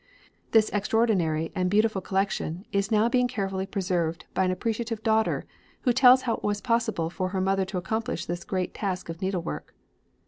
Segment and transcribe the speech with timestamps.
[0.49, 5.45] This extraordinary and beautiful collection is now being carefully preserved by an appreciative daughter,
[5.81, 9.21] who tells how it was possible for her mother to accomplish this great task of
[9.21, 9.75] needlework.